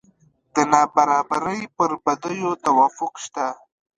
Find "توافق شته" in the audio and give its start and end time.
2.65-3.45